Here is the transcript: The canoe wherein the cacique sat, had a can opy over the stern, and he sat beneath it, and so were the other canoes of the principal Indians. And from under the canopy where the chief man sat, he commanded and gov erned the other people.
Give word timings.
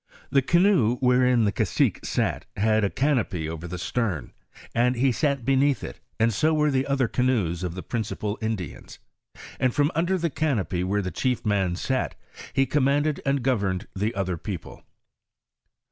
The 0.31 0.41
canoe 0.41 0.95
wherein 0.95 1.43
the 1.43 1.51
cacique 1.51 2.03
sat, 2.03 2.47
had 2.57 2.83
a 2.83 2.89
can 2.89 3.17
opy 3.17 3.47
over 3.47 3.67
the 3.67 3.77
stern, 3.77 4.33
and 4.73 4.95
he 4.95 5.11
sat 5.11 5.45
beneath 5.45 5.83
it, 5.83 5.99
and 6.19 6.33
so 6.33 6.55
were 6.55 6.71
the 6.71 6.87
other 6.87 7.07
canoes 7.07 7.61
of 7.61 7.75
the 7.75 7.83
principal 7.83 8.39
Indians. 8.41 8.97
And 9.59 9.75
from 9.75 9.91
under 9.93 10.17
the 10.17 10.31
canopy 10.31 10.83
where 10.83 11.03
the 11.03 11.11
chief 11.11 11.45
man 11.45 11.75
sat, 11.75 12.15
he 12.51 12.65
commanded 12.65 13.21
and 13.27 13.43
gov 13.43 13.59
erned 13.61 13.85
the 13.95 14.15
other 14.15 14.37
people. 14.37 14.81